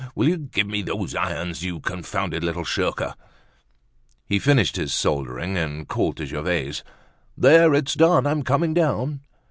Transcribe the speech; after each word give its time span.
Will 0.15 0.27
you 0.29 0.37
give 0.39 0.65
me 0.65 0.81
those 0.81 1.13
irons? 1.13 1.61
You 1.61 1.79
confounded 1.79 2.43
little 2.43 2.63
shirker!" 2.63 3.13
He 4.25 4.39
finished 4.39 4.75
his 4.75 4.91
soldering, 4.91 5.57
and 5.57 5.87
called 5.87 6.17
to 6.17 6.25
Gervaise: 6.25 6.83
"There, 7.37 7.75
it's 7.75 7.93
done. 7.93 8.25
I'm 8.25 8.41
coming 8.41 8.73
down." 8.73 9.19